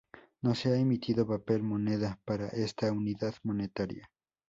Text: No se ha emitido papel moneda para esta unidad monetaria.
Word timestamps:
No 0.41 0.55
se 0.55 0.71
ha 0.73 0.77
emitido 0.79 1.27
papel 1.27 1.61
moneda 1.61 2.19
para 2.25 2.47
esta 2.47 2.91
unidad 2.91 3.35
monetaria. 3.43 4.09